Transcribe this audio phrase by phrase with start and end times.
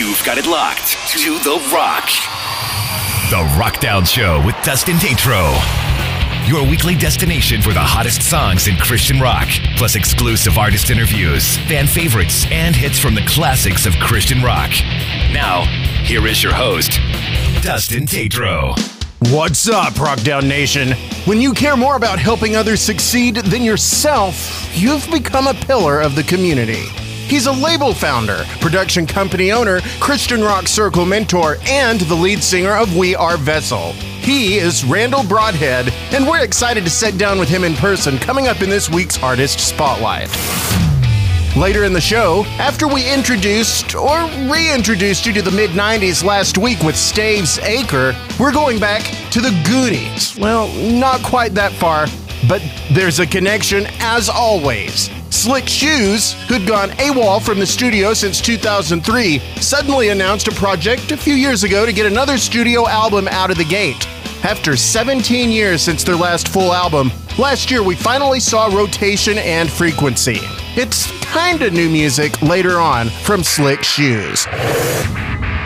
[0.00, 2.06] You've got it locked to The Rock.
[3.28, 5.52] The Rockdown Show with Dustin Tatro.
[6.48, 11.86] Your weekly destination for the hottest songs in Christian rock, plus exclusive artist interviews, fan
[11.86, 14.70] favorites, and hits from the classics of Christian rock.
[15.34, 15.66] Now,
[16.02, 16.98] here is your host,
[17.62, 18.74] Dustin Tatro.
[19.30, 20.92] What's up, Rockdown Nation?
[21.26, 26.14] When you care more about helping others succeed than yourself, you've become a pillar of
[26.14, 26.86] the community.
[27.30, 32.74] He's a label founder, production company owner, Christian rock circle mentor, and the lead singer
[32.74, 33.92] of We Are Vessel.
[33.92, 38.48] He is Randall Broadhead, and we're excited to sit down with him in person coming
[38.48, 40.28] up in this week's Artist Spotlight.
[41.56, 44.18] Later in the show, after we introduced or
[44.50, 49.56] reintroduced you to the mid 90s last week with Stavesacre, we're going back to the
[49.64, 50.36] Goonies.
[50.36, 50.66] Well,
[50.98, 52.08] not quite that far,
[52.48, 52.60] but
[52.90, 55.08] there's a connection as always.
[55.30, 61.16] Slick Shoes, who'd gone AWOL from the studio since 2003, suddenly announced a project a
[61.16, 64.06] few years ago to get another studio album out of the gate.
[64.44, 69.70] After 17 years since their last full album, last year we finally saw Rotation and
[69.70, 70.40] Frequency.
[70.76, 74.46] It's kinda new music later on from Slick Shoes.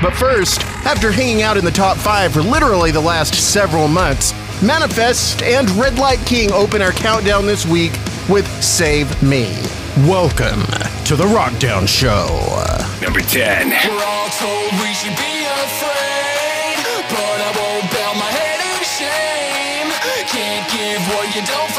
[0.02, 4.34] But first, after hanging out in the top five for literally the last several months,
[4.62, 7.92] Manifest and Red Light King open our countdown this week
[8.28, 9.52] with Save Me.
[10.08, 10.64] Welcome
[11.04, 12.24] to the Rockdown Show.
[13.02, 13.68] Number 10.
[13.68, 19.88] We're all told we should be afraid, but I won't bow my head in shame.
[20.24, 21.73] Can't give what you don't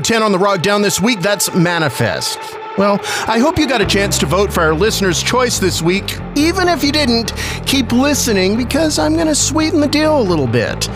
[0.00, 2.38] number 10 on the Rock Down this week, that's Manifest.
[2.78, 6.16] Well, I hope you got a chance to vote for our listener's choice this week.
[6.36, 7.34] Even if you didn't,
[7.66, 10.88] keep listening because I'm going to sweeten the deal a little bit.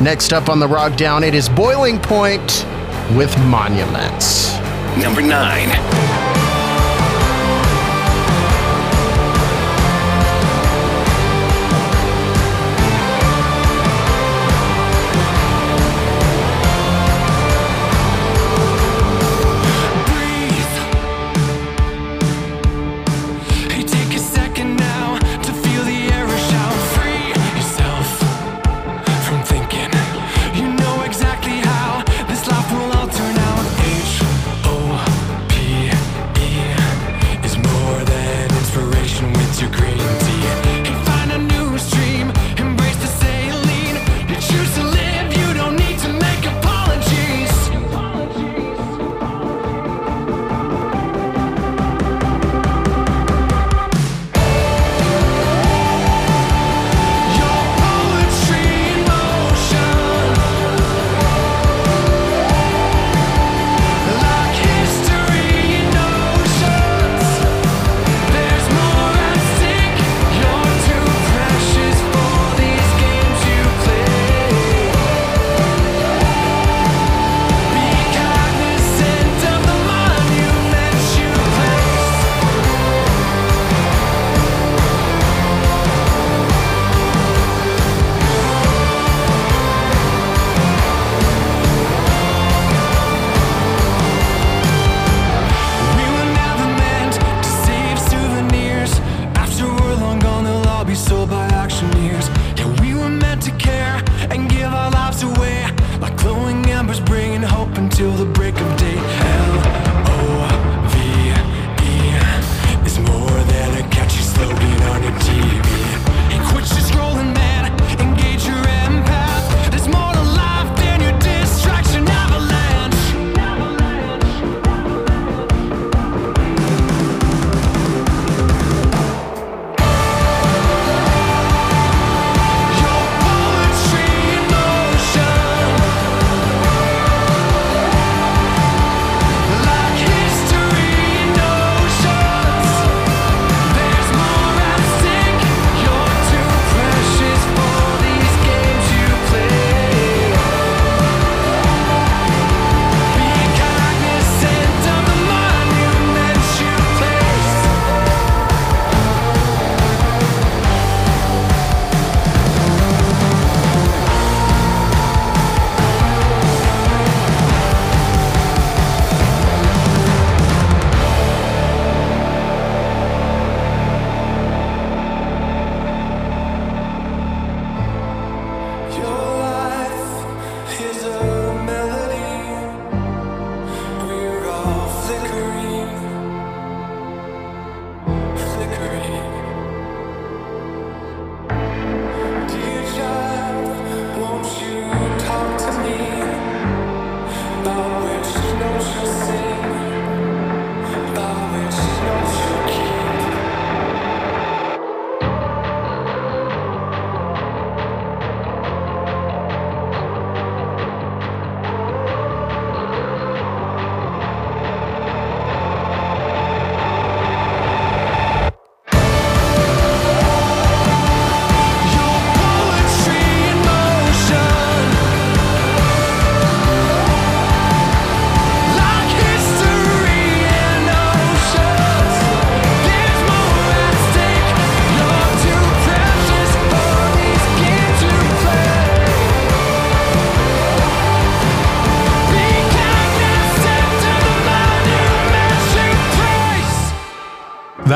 [0.00, 2.64] Next up on the Rock Down, it is Boiling Point
[3.14, 4.54] with Monuments.
[4.96, 6.09] Number 9.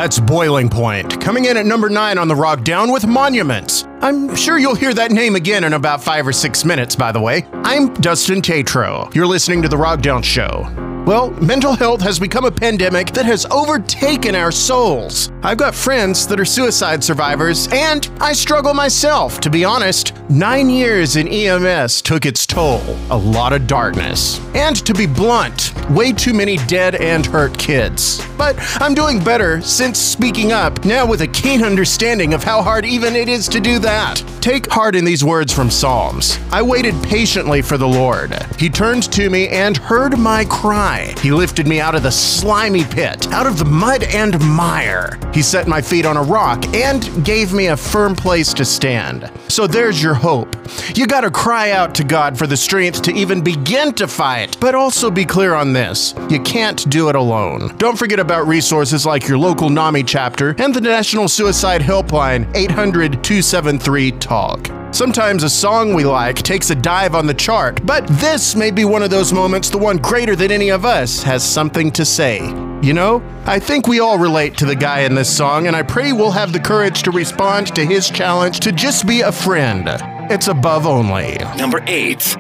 [0.05, 3.89] That's Boiling Point, coming in at number nine on the Rock Down with Monuments.
[4.03, 7.23] I'm sure you'll hear that name again in about five or six minutes, by the
[7.23, 7.47] way.
[7.65, 9.09] I'm Dustin Tatro.
[9.15, 10.94] You're listening to The Rock Down Show.
[11.07, 15.31] Well, mental health has become a pandemic that has overtaken our souls.
[15.43, 20.15] I've got friends that are suicide survivors, and I struggle myself, to be honest.
[20.31, 22.81] Nine years in EMS took its toll.
[23.11, 24.41] A lot of darkness.
[24.55, 28.27] And to be blunt, way too many dead and hurt kids.
[28.39, 32.87] But I'm doing better since speaking up, now with a keen understanding of how hard
[32.87, 34.25] even it is to do that.
[34.41, 36.39] Take heart in these words from Psalms.
[36.51, 38.33] I waited patiently for the Lord.
[38.59, 40.94] He turned to me and heard my cry.
[41.21, 45.19] He lifted me out of the slimy pit, out of the mud and mire.
[45.33, 49.31] He set my feet on a rock and gave me a firm place to stand.
[49.49, 50.57] So there's your hope.
[50.95, 54.57] You gotta cry out to God for the strength to even begin to fight.
[54.61, 57.77] But also be clear on this you can't do it alone.
[57.77, 63.23] Don't forget about resources like your local NAMI chapter and the National Suicide Helpline 800
[63.25, 64.84] 273 TALK.
[64.95, 68.85] Sometimes a song we like takes a dive on the chart, but this may be
[68.85, 72.39] one of those moments the one greater than any of us has something to say.
[72.81, 75.83] You know, I think we all relate to the guy in this song, and I
[75.83, 79.89] pray we'll have the courage to respond to his challenge to just be a friend.
[80.31, 81.39] It's above only.
[81.57, 82.37] Number eight.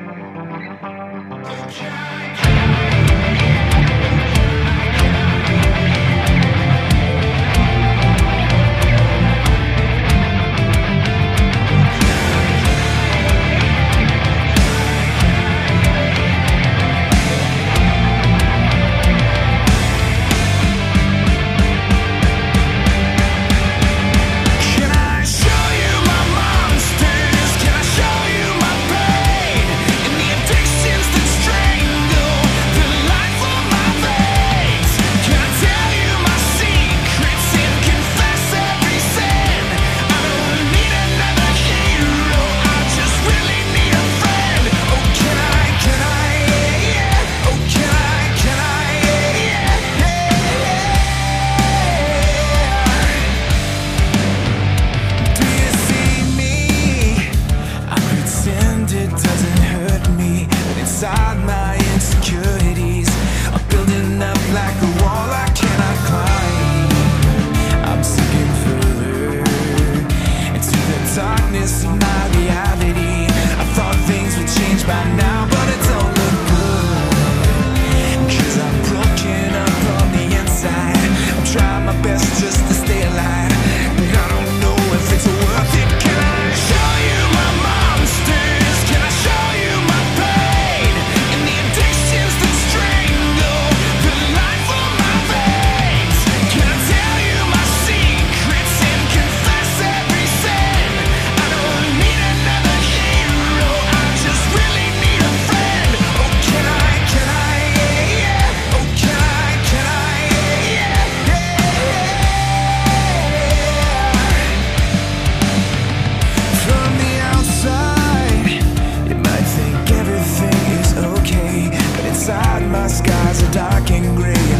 [122.88, 124.53] skies are dark and gray.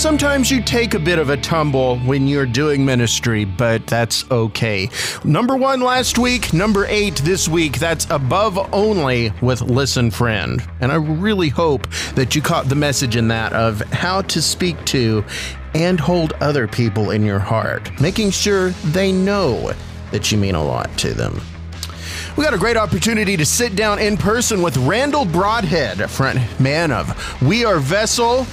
[0.00, 4.88] Sometimes you take a bit of a tumble when you're doing ministry, but that's okay.
[5.24, 7.78] Number one last week, number eight this week.
[7.78, 10.66] That's above only with Listen Friend.
[10.80, 14.82] And I really hope that you caught the message in that of how to speak
[14.86, 15.22] to
[15.74, 19.74] and hold other people in your heart, making sure they know
[20.12, 21.42] that you mean a lot to them.
[22.38, 26.90] We got a great opportunity to sit down in person with Randall Broadhead, front man
[26.90, 28.46] of We Are Vessel,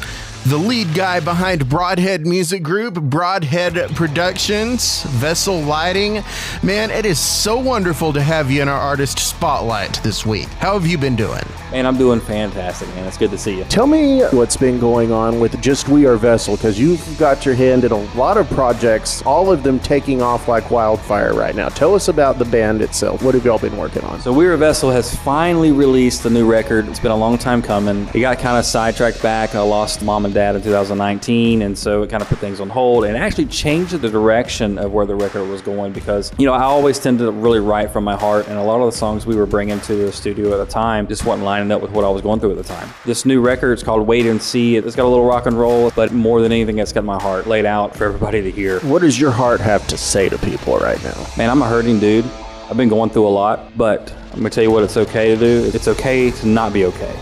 [0.49, 6.23] the lead guy behind Broadhead Music Group, Broadhead Productions, Vessel Lighting.
[6.63, 10.47] Man, it is so wonderful to have you in our artist spotlight this week.
[10.59, 11.43] How have you been doing?
[11.71, 13.05] Man, I'm doing fantastic, man.
[13.05, 13.65] It's good to see you.
[13.65, 17.55] Tell me what's been going on with Just We Are Vessel, because you've got your
[17.55, 21.67] hand in a lot of projects, all of them taking off like wildfire right now.
[21.67, 23.21] Tell us about the band itself.
[23.21, 24.21] What have y'all been working on?
[24.21, 26.87] So We're Vessel has finally released a new record.
[26.87, 28.07] It's been a long time coming.
[28.13, 29.53] It got kind of sidetracked back.
[29.53, 32.69] I lost mom and dad in 2019, and so it kind of put things on
[32.69, 36.53] hold and actually changed the direction of where the record was going because, you know,
[36.53, 39.25] I always tend to really write from my heart, and a lot of the songs
[39.25, 42.05] we were bringing to the studio at the time just wasn't lining up with what
[42.05, 42.87] I was going through at the time.
[43.03, 44.75] This new record is called Wait and See.
[44.75, 47.47] It's got a little rock and roll, but more than anything, it's got my heart
[47.47, 48.79] laid out for everybody to hear.
[48.81, 51.25] What does your heart have to say to people right now?
[51.35, 52.25] Man, I'm a hurting dude.
[52.69, 55.37] I've been going through a lot, but I'm gonna tell you what it's okay to
[55.37, 55.71] do.
[55.73, 57.13] It's okay to not be okay.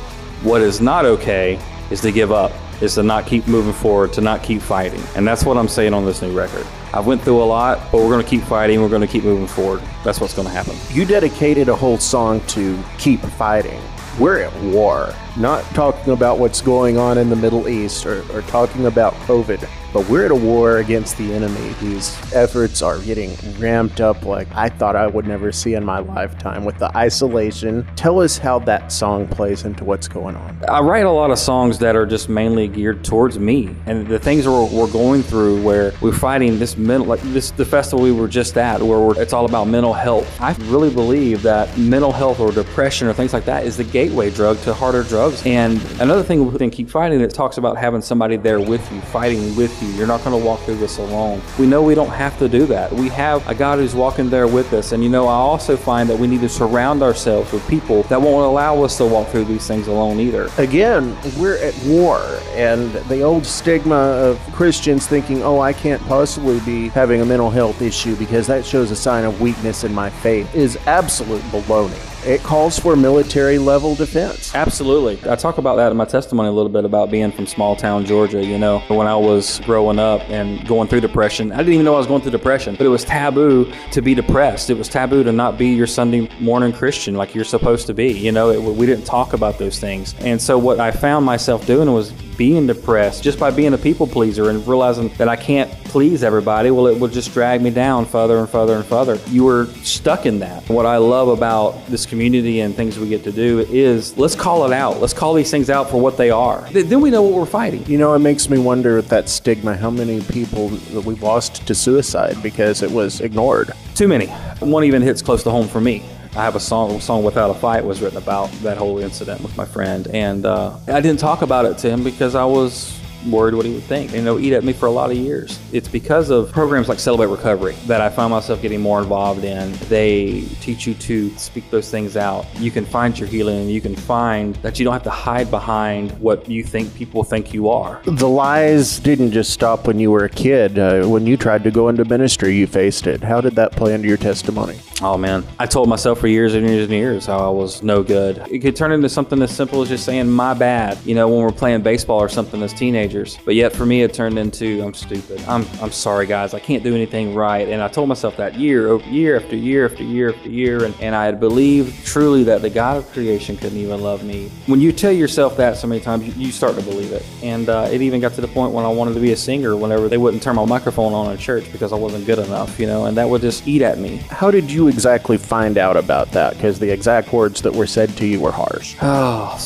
[0.44, 1.60] What is not okay
[1.92, 2.52] is to give up,
[2.82, 5.02] is to not keep moving forward, to not keep fighting.
[5.16, 6.66] And that's what I'm saying on this new record.
[6.94, 9.82] I've went through a lot, but we're gonna keep fighting, we're gonna keep moving forward.
[10.04, 10.76] That's what's gonna happen.
[10.90, 13.82] You dedicated a whole song to keep fighting.
[14.20, 18.42] We're at war, not talking about what's going on in the Middle East or, or
[18.44, 23.34] talking about COVID, but we're at a war against the enemy whose efforts are getting
[23.58, 27.88] ramped up like I thought I would never see in my lifetime with the isolation.
[27.96, 30.60] Tell us how that song plays into what's going on.
[30.68, 34.20] I write a lot of songs that are just mainly geared towards me and the
[34.20, 38.12] things we're, we're going through where we're fighting this mental, like this, the festival we
[38.12, 40.30] were just at where it's all about mental health.
[40.42, 44.30] I really believe that mental health or depression or things like that is the gateway
[44.30, 45.25] drug to harder drugs.
[45.46, 49.56] And another thing within Keep Fighting, it talks about having somebody there with you, fighting
[49.56, 49.90] with you.
[49.90, 51.42] You're not going to walk through this alone.
[51.58, 52.92] We know we don't have to do that.
[52.94, 54.92] We have a God who's walking there with us.
[54.92, 58.22] And you know, I also find that we need to surround ourselves with people that
[58.22, 60.50] won't allow us to walk through these things alone either.
[60.58, 62.20] Again, we're at war,
[62.52, 67.50] and the old stigma of Christians thinking, oh, I can't possibly be having a mental
[67.50, 72.15] health issue because that shows a sign of weakness in my faith is absolute baloney.
[72.26, 74.54] It calls for military level defense.
[74.56, 75.20] Absolutely.
[75.30, 78.06] I talk about that in my testimony a little bit about being from small town
[78.06, 78.44] Georgia.
[78.44, 81.94] You know, when I was growing up and going through depression, I didn't even know
[81.94, 84.70] I was going through depression, but it was taboo to be depressed.
[84.70, 88.12] It was taboo to not be your Sunday morning Christian like you're supposed to be.
[88.12, 90.16] You know, it, we didn't talk about those things.
[90.20, 94.08] And so what I found myself doing was being depressed just by being a people
[94.08, 96.72] pleaser and realizing that I can't please everybody.
[96.72, 99.18] Well, it would just drag me down further and further and further.
[99.28, 100.68] You were stuck in that.
[100.70, 104.66] What I love about this community and things we get to do is let's call
[104.66, 105.02] it out.
[105.02, 106.66] Let's call these things out for what they are.
[106.70, 107.86] Th- Then we know what we're fighting.
[107.88, 111.68] You know, it makes me wonder with that stigma how many people that we've lost
[111.68, 113.74] to suicide because it was ignored.
[113.96, 114.28] Too many.
[114.62, 116.06] One even hits close to home for me.
[116.38, 119.56] I have a song, song "Without a Fight" was written about that whole incident with
[119.58, 123.56] my friend, and uh, I didn't talk about it to him because I was worried
[123.56, 124.14] what he would think.
[124.14, 125.60] And he'll eat at me for a lot of years.
[125.72, 129.74] It's because of programs like Celebrate Recovery that I find myself getting more involved in.
[129.90, 132.46] They teach you to speak those things out.
[132.60, 135.50] You can find your healing, and you can find that you don't have to hide
[135.52, 138.02] behind what you think people think you are.
[138.06, 140.80] The lies didn't just stop when you were a kid.
[140.80, 143.24] Uh, when you tried to go into ministry, you faced it.
[143.24, 144.80] How did that play into your testimony?
[145.02, 148.02] Oh man, I told myself for years and years and years how I was no
[148.02, 148.42] good.
[148.50, 151.40] It could turn into something as simple as just saying my bad, you know, when
[151.40, 153.15] we're playing baseball or something as teenagers.
[153.46, 155.42] But yet for me, it turned into I'm stupid.
[155.48, 157.68] I'm I'm sorry guys, I can't do anything right.
[157.70, 160.96] And I told myself that year over year after year after year after year, and,
[161.00, 164.50] and I had believed truly that the God of creation couldn't even love me.
[164.66, 167.26] When you tell yourself that so many times, you, you start to believe it.
[167.42, 169.76] And uh, it even got to the point when I wanted to be a singer.
[169.76, 172.88] Whenever they wouldn't turn my microphone on in church because I wasn't good enough, you
[172.88, 174.18] know, and that would just eat at me.
[174.30, 176.54] How did you exactly find out about that?
[176.54, 178.96] Because the exact words that were said to you were harsh.
[179.02, 179.58] Oh,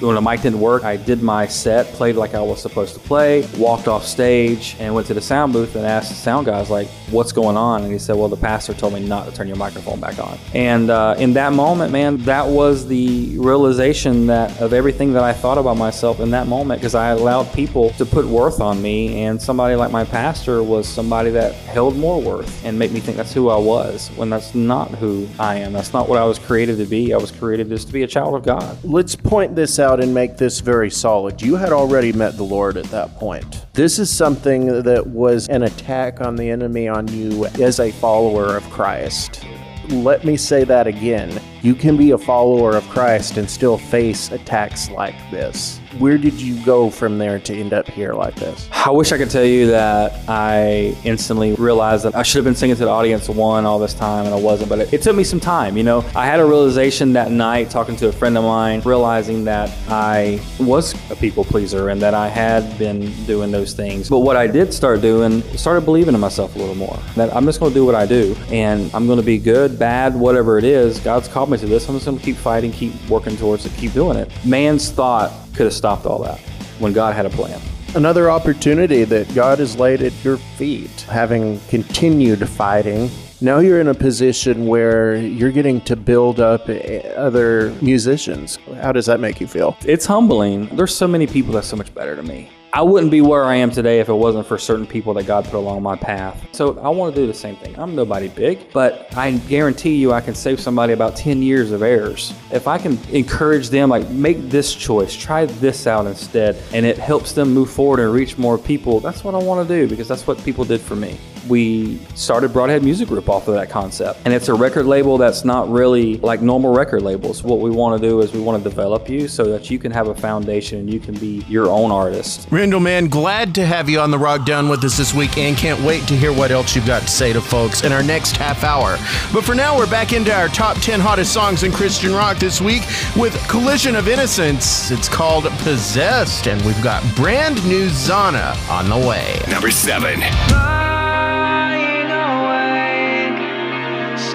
[0.00, 3.00] when the mic didn't work, I did my set, played like I was supposed to
[3.00, 6.68] play, walked off stage, and went to the sound booth and asked the sound guys,
[6.68, 7.82] like, what's going on?
[7.82, 10.38] And he said, well, the pastor told me not to turn your microphone back on.
[10.54, 15.32] And uh, in that moment, man, that was the realization that of everything that I
[15.32, 19.22] thought about myself in that moment, because I allowed people to put worth on me,
[19.24, 23.16] and somebody like my pastor was somebody that held more worth and made me think
[23.16, 25.72] that's who I was, when that's not who I am.
[25.72, 27.14] That's not what I was created to be.
[27.14, 28.76] I was created just to be a child of God.
[28.84, 31.40] Let's point this out and make this very solid.
[31.40, 33.66] You had already met the Lord at that point.
[33.72, 38.56] This is something that was an attack on the enemy on you as a follower
[38.56, 39.44] of Christ.
[39.88, 41.40] Let me say that again.
[41.62, 45.80] You can be a follower of Christ and still face attacks like this.
[45.98, 48.68] Where did you go from there to end up here like this?
[48.72, 52.54] I wish I could tell you that I instantly realized that I should have been
[52.54, 55.16] singing to the audience one all this time and I wasn't, but it, it took
[55.16, 55.76] me some time.
[55.76, 59.44] You know, I had a realization that night talking to a friend of mine, realizing
[59.44, 64.08] that I was a people pleaser and that I had been doing those things.
[64.08, 66.98] But what I did start doing, started believing in myself a little more.
[67.14, 69.78] That I'm just going to do what I do and I'm going to be good,
[69.78, 71.00] bad, whatever it is.
[71.00, 71.88] God's called me to this.
[71.88, 74.30] I'm just going to keep fighting, keep working towards it, keep doing it.
[74.44, 76.38] Man's thought could have stopped all that
[76.78, 77.60] when God had a plan.
[77.94, 83.10] Another opportunity that God has laid at your feet, having continued fighting.
[83.40, 86.68] Now you're in a position where you're getting to build up
[87.16, 88.58] other musicians.
[88.80, 89.76] How does that make you feel?
[89.84, 90.66] It's humbling.
[90.76, 92.50] There's so many people that's so much better to me.
[92.76, 95.46] I wouldn't be where I am today if it wasn't for certain people that God
[95.46, 96.46] put along my path.
[96.52, 97.74] So I want to do the same thing.
[97.78, 101.80] I'm nobody big, but I guarantee you I can save somebody about 10 years of
[101.80, 102.34] errors.
[102.52, 106.98] If I can encourage them, like, make this choice, try this out instead, and it
[106.98, 110.06] helps them move forward and reach more people, that's what I want to do because
[110.06, 111.18] that's what people did for me.
[111.48, 114.20] We started Broadhead Music Group off of that concept.
[114.24, 117.42] And it's a record label that's not really like normal record labels.
[117.42, 119.92] What we want to do is we want to develop you so that you can
[119.92, 122.48] have a foundation and you can be your own artist.
[122.50, 125.56] Randall, man, glad to have you on the Rock Down with us this week and
[125.56, 128.36] can't wait to hear what else you've got to say to folks in our next
[128.36, 128.96] half hour.
[129.32, 132.60] But for now, we're back into our top 10 hottest songs in Christian rock this
[132.60, 132.82] week
[133.16, 134.90] with Collision of Innocence.
[134.90, 139.40] It's called Possessed, and we've got brand new Zahna on the way.
[139.48, 140.20] Number seven.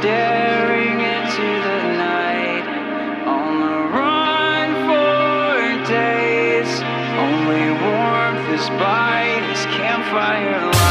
[0.02, 2.66] Staring into the night,
[3.28, 6.82] on the run for days.
[7.28, 10.91] Only warmth is by this campfire light.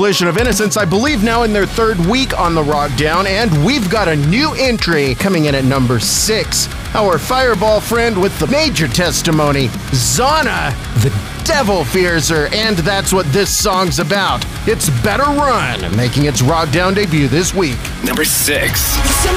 [0.00, 3.52] Collision of Innocence, I believe now in their third week on the Rock Down, and
[3.62, 6.70] we've got a new entry coming in at number six.
[6.94, 11.12] Our fireball friend with the major testimony, Zahna, the
[11.44, 14.42] devil fears her, and that's what this song's about.
[14.66, 17.76] It's Better Run, making its Rock Down debut this week.
[18.02, 18.96] Number six.
[18.96, 19.36] Your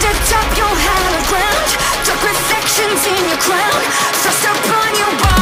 [1.27, 1.69] ground,
[2.07, 3.81] dark reflections in your crown,
[4.23, 5.32] thrust upon your body.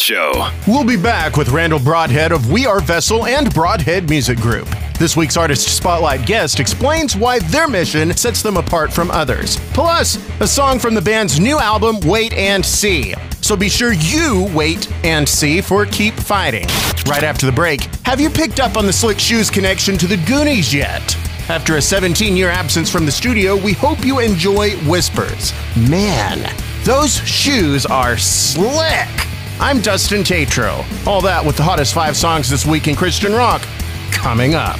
[0.00, 0.50] Show.
[0.66, 4.68] We'll be back with Randall Broadhead of We Are Vessel and Broadhead Music Group.
[4.98, 9.58] This week's Artist Spotlight guest explains why their mission sets them apart from others.
[9.74, 13.14] Plus, a song from the band's new album, Wait and See.
[13.40, 16.66] So be sure you wait and see for Keep Fighting.
[17.06, 20.16] Right after the break, have you picked up on the Slick Shoes connection to the
[20.18, 21.16] Goonies yet?
[21.48, 25.52] After a 17 year absence from the studio, we hope you enjoy Whispers.
[25.76, 29.21] Man, those shoes are slick!
[29.60, 30.84] I'm Dustin Tatro.
[31.06, 33.62] All that with the hottest five songs this week in Christian rock
[34.10, 34.76] coming up.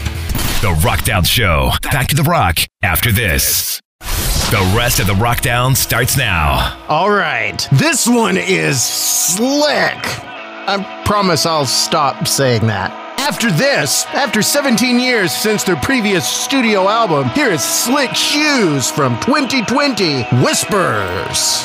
[0.60, 1.70] The Rockdown Show.
[1.90, 3.80] Back to the rock after this.
[4.00, 6.78] The rest of the Rockdown starts now.
[6.88, 7.66] All right.
[7.72, 9.98] This one is slick.
[10.64, 12.92] I promise I'll stop saying that.
[13.18, 19.18] After this, after 17 years since their previous studio album, here is Slick Shoes from
[19.20, 21.62] 2020 Whispers.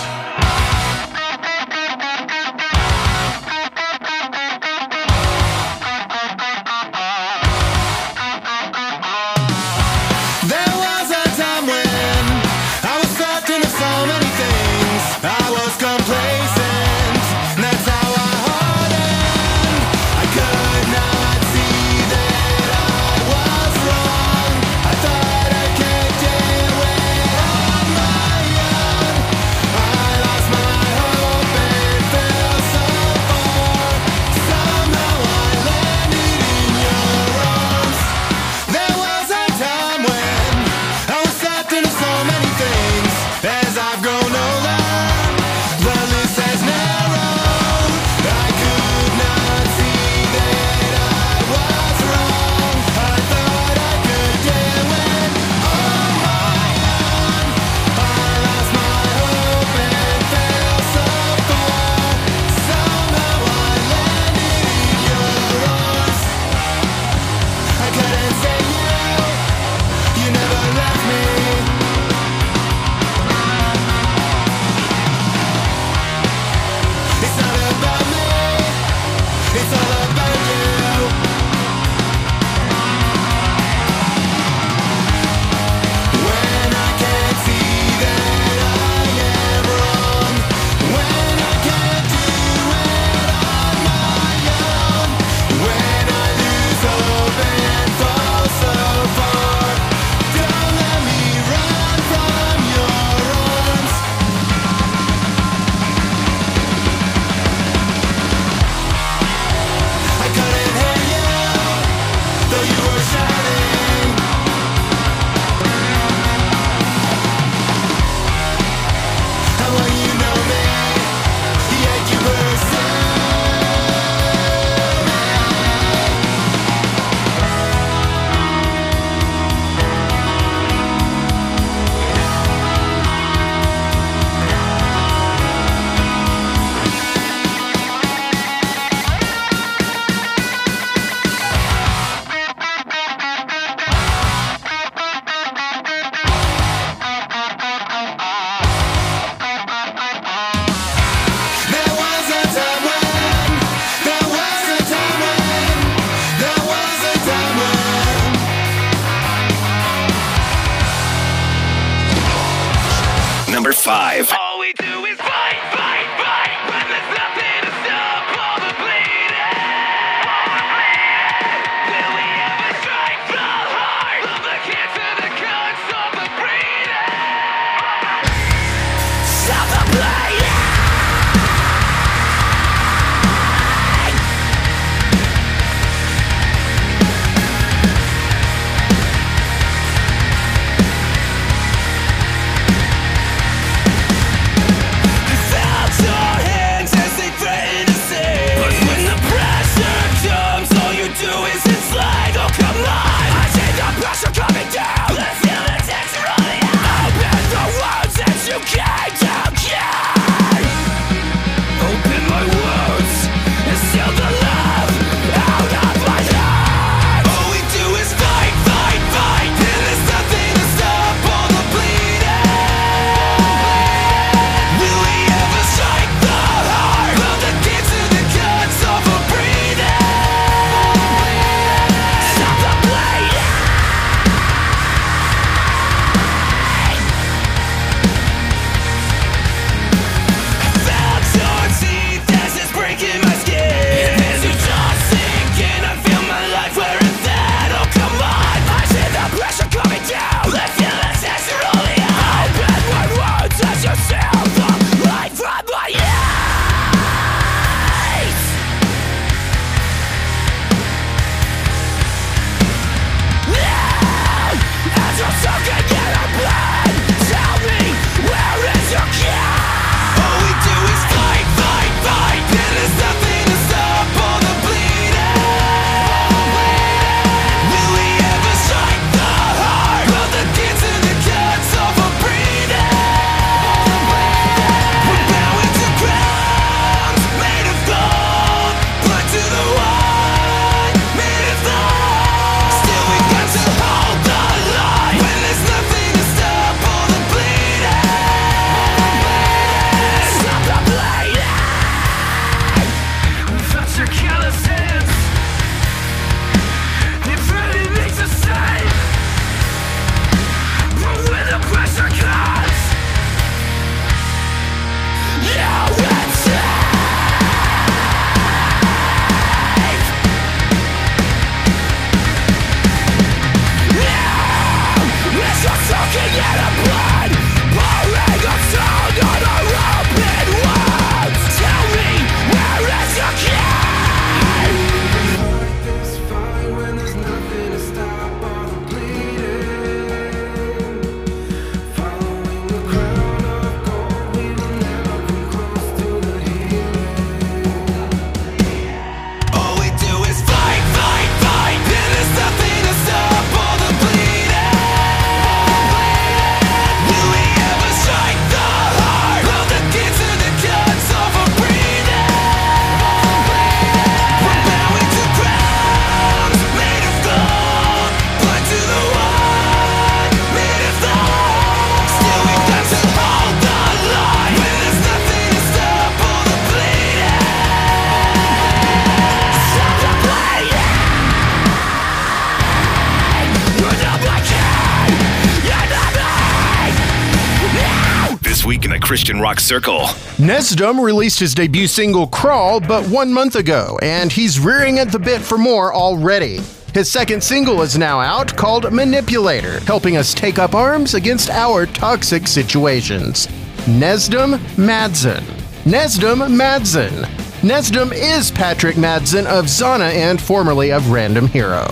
[389.27, 389.99] Christian rock circle.
[390.37, 395.19] Nesdum released his debut single Crawl but one month ago, and he's rearing at the
[395.19, 396.61] bit for more already.
[396.93, 401.85] His second single is now out called Manipulator, helping us take up arms against our
[401.87, 403.47] toxic situations.
[403.85, 405.43] Nesdum Madsen.
[405.83, 407.25] Nesdum Madsen.
[407.59, 411.85] Nesdum is Patrick Madsen of Zahna and formerly of Random Hero.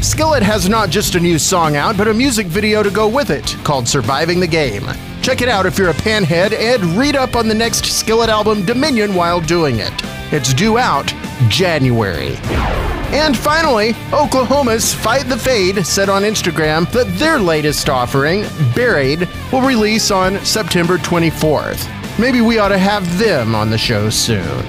[0.00, 3.28] Skillet has not just a new song out, but a music video to go with
[3.28, 4.88] it called Surviving the Game.
[5.22, 8.64] Check it out if you're a panhead and read up on the next Skillet album
[8.64, 9.92] Dominion while doing it.
[10.32, 11.14] It's due out
[11.48, 12.34] January.
[13.14, 18.44] And finally, Oklahoma's Fight the Fade said on Instagram that their latest offering,
[18.74, 21.88] Buried, will release on September 24th.
[22.18, 24.64] Maybe we ought to have them on the show soon.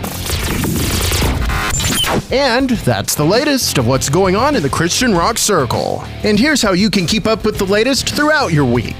[2.32, 6.04] And that's the latest of what's going on in the Christian rock circle.
[6.24, 8.96] And here's how you can keep up with the latest throughout your week.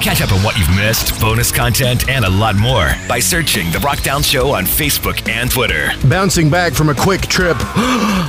[0.00, 3.78] Catch up on what you've missed, bonus content, and a lot more by searching The
[3.78, 5.90] Rockdown Show on Facebook and Twitter.
[6.08, 7.56] Bouncing back from a quick trip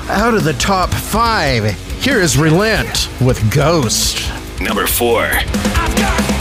[0.09, 4.31] out of the top five, here is Relent with Ghost.
[4.59, 6.36] Number 4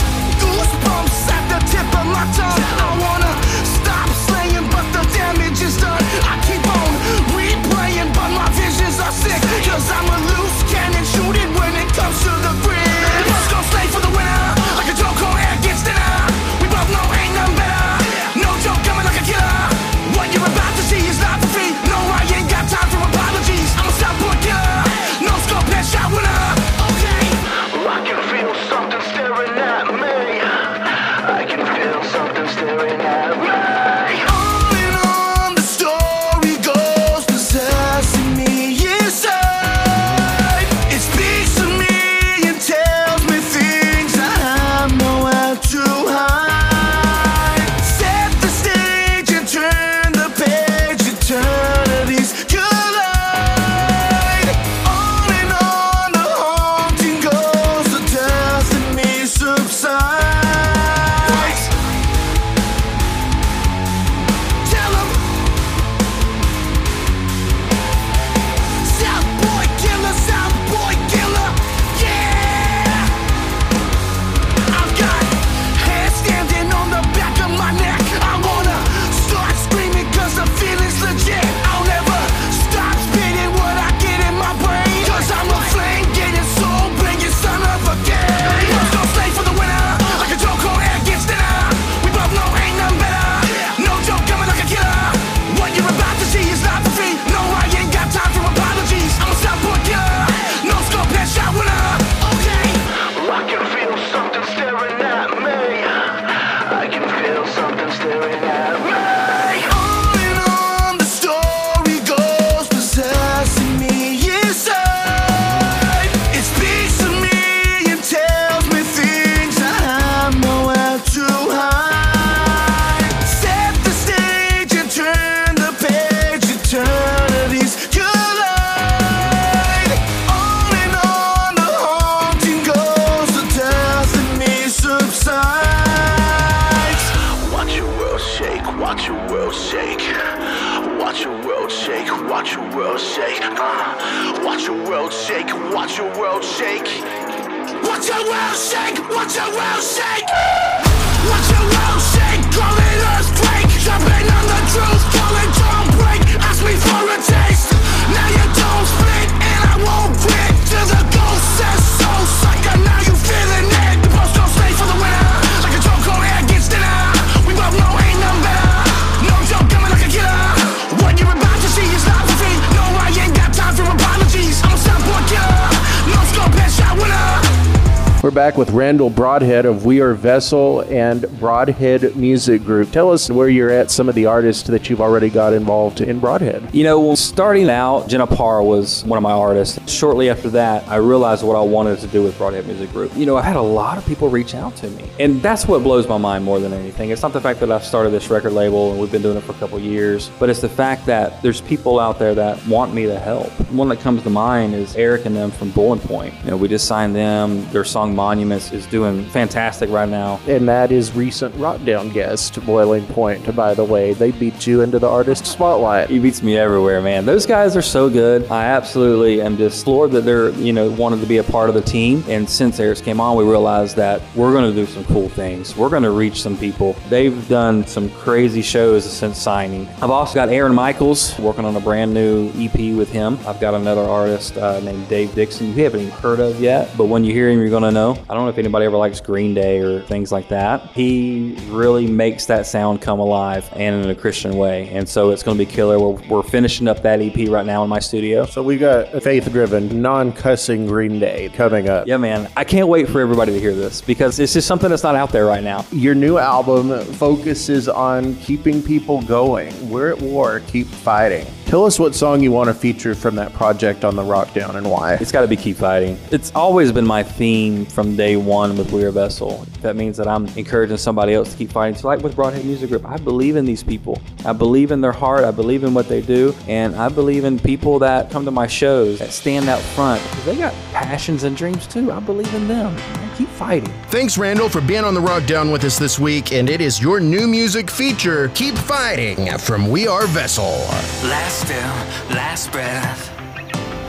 [178.27, 182.91] We're back with Randall Broadhead of We Are Vessel and Broadhead Music Group.
[182.91, 186.19] Tell us where you're at, some of the artists that you've already got involved in
[186.19, 186.75] Broadhead.
[186.75, 189.79] You know, starting out, Jenna Parr was one of my artists.
[189.89, 193.15] Shortly after that, I realized what I wanted to do with Broadhead Music Group.
[193.15, 195.09] You know, I've had a lot of people reach out to me.
[195.21, 197.11] And that's what blows my mind more than anything.
[197.11, 199.43] It's not the fact that I've started this record label and we've been doing it
[199.45, 202.93] for a couple years, but it's the fact that there's people out there that want
[202.93, 203.49] me to help.
[203.71, 206.33] One that comes to mind is Eric and them from Boiling Point.
[206.43, 207.65] You know, we just signed them.
[207.69, 210.41] Their song Monuments is doing fantastic right now.
[210.47, 214.13] And that is recent Rockdown guest, Boiling Point, by the way.
[214.13, 216.09] They beat you into the artist spotlight.
[216.09, 217.25] He beats me everywhere, man.
[217.25, 218.51] Those guys are so good.
[218.51, 221.75] I absolutely am just floored that they're, you know, wanted to be a part of
[221.75, 222.23] the team.
[222.27, 225.77] And since Ayers came on, we realized that we're going to do some cool things.
[225.77, 226.93] We're going to reach some people.
[227.07, 229.87] They've done some crazy shows since signing.
[230.01, 233.39] I've also got Aaron Michaels working on a brand new EP with him.
[233.45, 237.05] I've got another artist uh, named Dave Dixon you haven't even heard of yet, but
[237.05, 238.06] when you hear him, you're going to know.
[238.13, 240.91] I don't know if anybody ever likes Green Day or things like that.
[240.91, 244.89] He really makes that sound come alive and in a Christian way.
[244.89, 245.99] And so it's going to be killer.
[245.99, 248.45] We're, we're finishing up that EP right now in my studio.
[248.45, 252.07] So we've got a faith driven, non cussing Green Day coming up.
[252.07, 252.49] Yeah, man.
[252.55, 255.31] I can't wait for everybody to hear this because it's just something that's not out
[255.31, 255.85] there right now.
[255.91, 259.89] Your new album focuses on keeping people going.
[259.89, 261.45] We're at war, keep fighting.
[261.67, 264.89] Tell us what song you want to feature from that project on the Rockdown and
[264.89, 265.15] why.
[265.15, 266.17] It's got to be keep fighting.
[266.31, 269.65] It's always been my theme from day one with We're Vessel.
[269.81, 271.95] That means that I'm encouraging somebody else to keep fighting.
[271.95, 273.05] It's like with Broadhead Music Group.
[273.05, 274.21] I believe in these people.
[274.45, 275.43] I believe in their heart.
[275.43, 276.55] I believe in what they do.
[276.69, 280.55] And I believe in people that come to my shows that stand out front they
[280.55, 282.13] got passions and dreams too.
[282.13, 282.95] I believe in them.
[283.37, 283.93] Man, keep fighting.
[284.09, 287.01] Thanks, Randall, for being on the Rock Down with us this week, and it is
[287.01, 290.85] your new music feature, Keep Fighting, from We Are Vessel.
[291.29, 293.33] Last fill, last breath.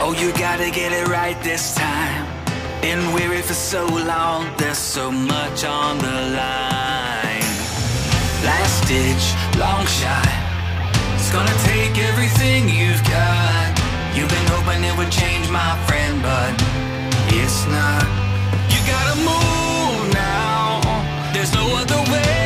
[0.00, 2.26] Oh, you gotta get it right this time.
[2.80, 7.42] Been weary for so long, there's so much on the line.
[8.44, 10.28] Last ditch, long shot.
[11.14, 13.78] It's gonna take everything you've got.
[14.14, 16.54] You've been hoping it would change, my friend, but
[17.34, 18.27] it's not.
[18.98, 20.80] Gotta move now.
[21.32, 22.37] There's no other way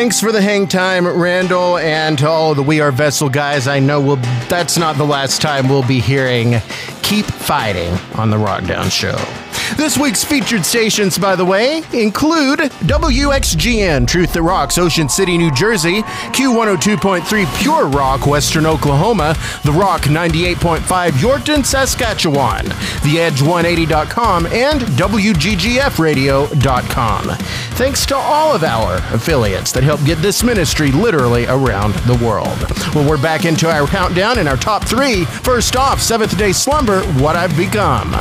[0.00, 3.68] Thanks for the hang time, Randall, and to all the We Are Vessel guys.
[3.68, 4.16] I know we'll,
[4.48, 6.54] that's not the last time we'll be hearing
[7.02, 9.49] Keep Fighting on the Rockdown Show.
[9.76, 15.50] This week's featured stations, by the way, include WXGN Truth That Rocks, Ocean City, New
[15.52, 22.66] Jersey, Q102.3 Pure Rock, Western Oklahoma, The Rock 98.5 Yorkton, Saskatchewan,
[23.04, 27.24] The Edge 180.com, and WGGFradio.com.
[27.76, 32.58] Thanks to all of our affiliates that help get this ministry literally around the world.
[32.94, 35.24] Well, we're back into our countdown in our top three.
[35.24, 38.14] First off, Seventh Day Slumber, What I've Become.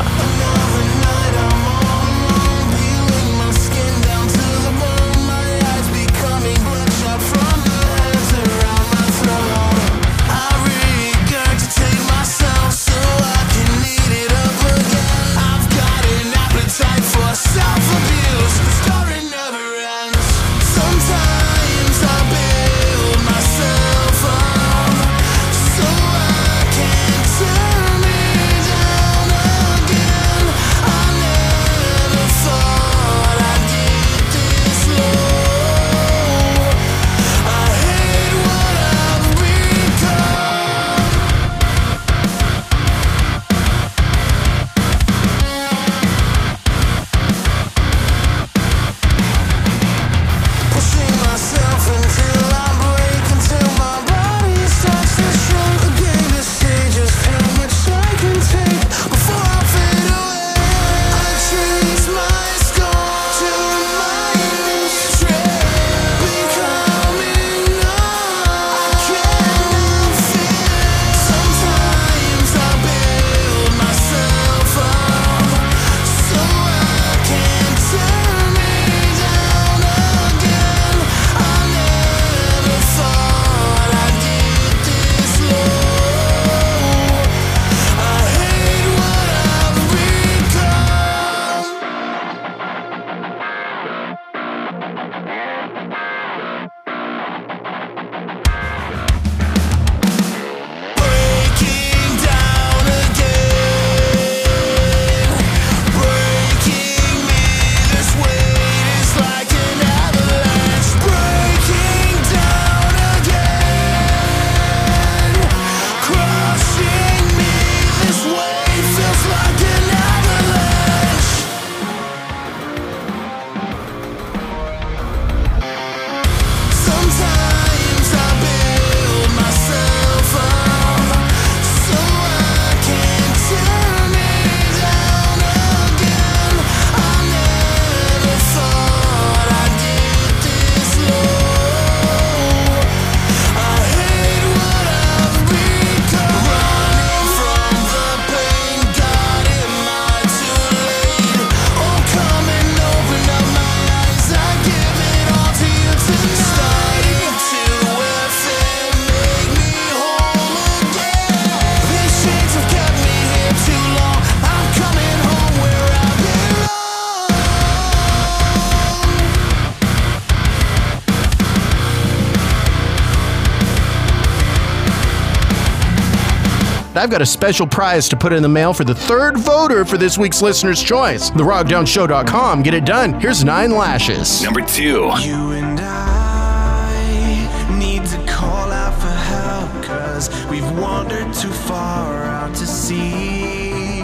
[177.00, 179.97] I've got a special prize to put in the mail for the third voter for
[179.97, 181.30] this week's listener's choice.
[181.30, 182.62] The RockdownShow.com.
[182.62, 183.18] Get it done.
[183.22, 184.43] Here's nine lashes.
[184.43, 185.10] Number two.
[185.22, 192.54] You and I need to call out for help because we've wandered too far out
[192.56, 194.02] to sea.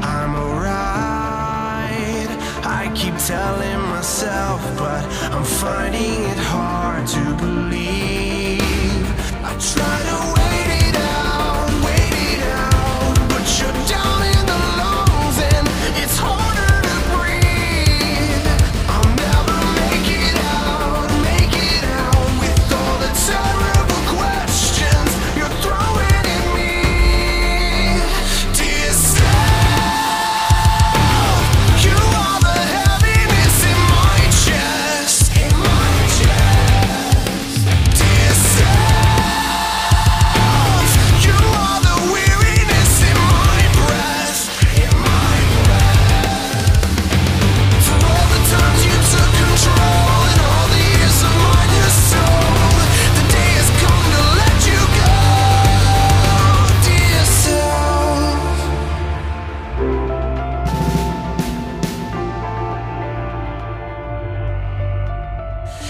[0.00, 0.70] I'm alright,
[2.64, 7.65] I keep telling myself, but I'm finding it hard to believe.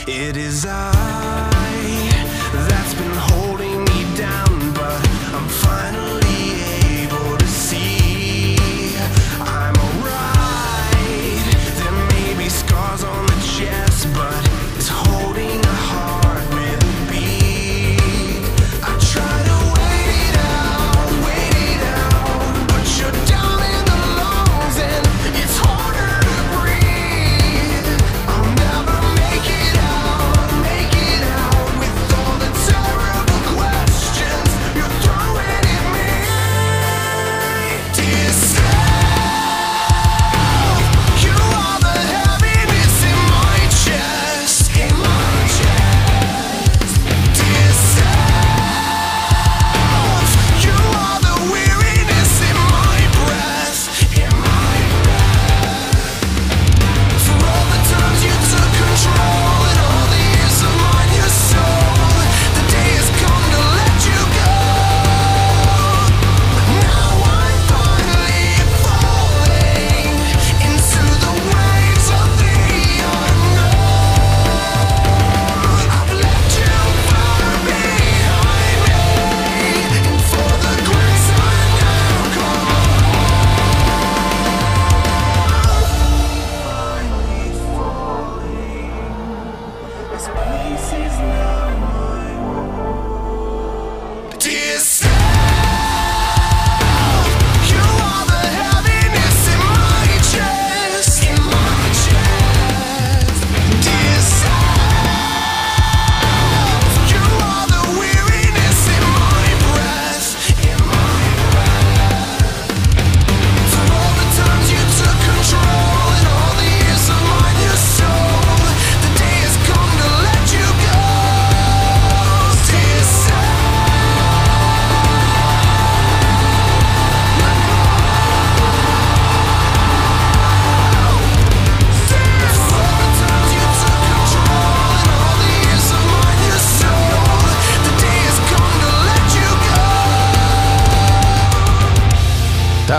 [0.08, 1.55] It is I.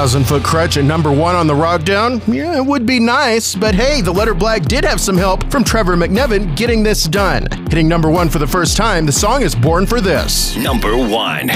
[0.07, 2.25] Thousand Foot Krutch at number one on the Rockdown?
[2.33, 5.65] Yeah, it would be nice, but hey, the letter Black did have some help from
[5.65, 7.45] Trevor McNevin getting this done.
[7.67, 10.55] Hitting number one for the first time, the song is Born for This.
[10.55, 11.49] Number one.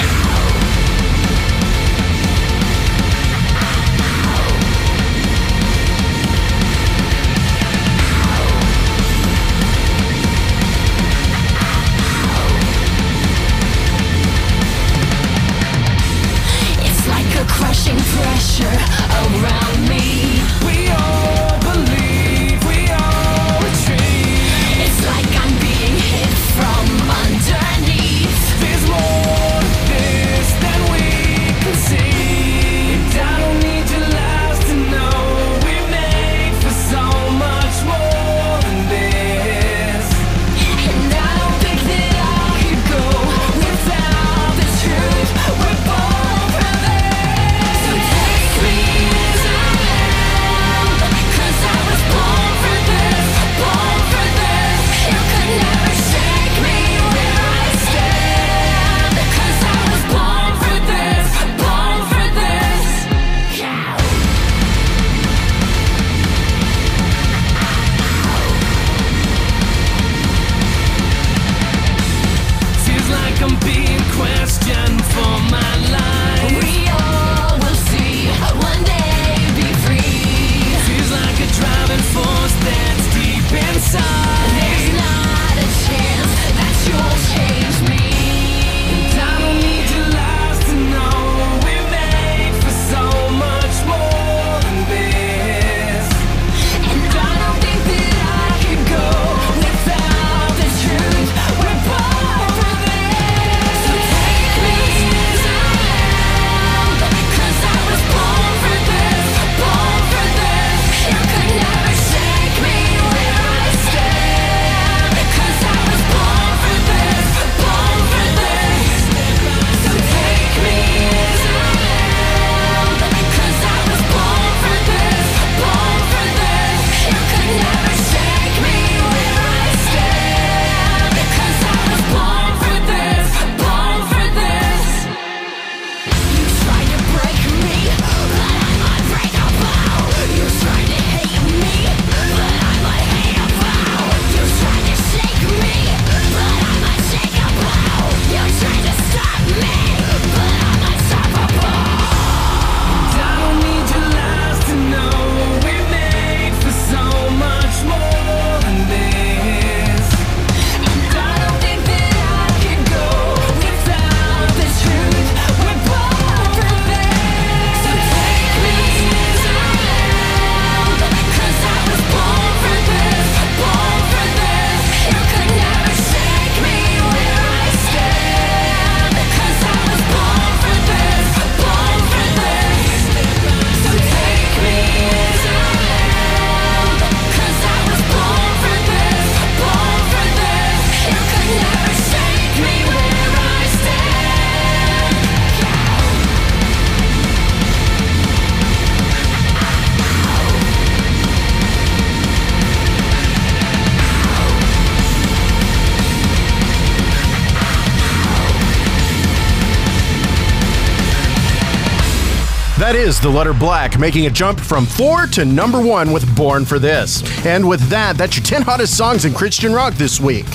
[213.12, 216.78] Is the letter Black, making a jump from four to number one with Born for
[216.78, 217.22] This.
[217.44, 220.46] And with that, that's your 10 hottest songs in Christian rock this week.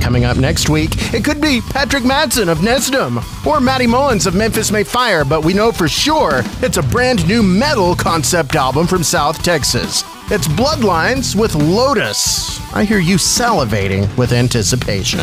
[0.00, 4.34] Coming up next week, it could be Patrick Madsen of Nesdom or Matty Mullins of
[4.34, 8.88] Memphis May Fire, but we know for sure it's a brand new metal concept album
[8.88, 10.02] from South Texas.
[10.28, 12.60] It's Bloodlines with Lotus.
[12.74, 15.20] I hear you salivating with anticipation.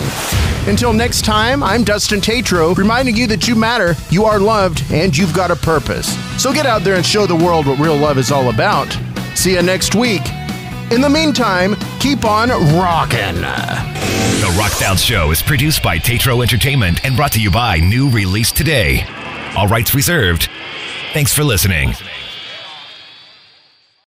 [0.65, 5.15] Until next time, I'm Dustin Tatro, reminding you that you matter, you are loved, and
[5.15, 6.15] you've got a purpose.
[6.41, 8.97] So get out there and show the world what real love is all about.
[9.35, 10.21] See you next week.
[10.89, 12.47] In the meantime, keep on
[12.79, 13.41] rocking.
[13.41, 18.53] The Rockdown Show is produced by Tatro Entertainment and brought to you by New Release
[18.53, 19.03] Today.
[19.57, 20.47] All rights reserved.
[21.11, 21.93] Thanks for listening.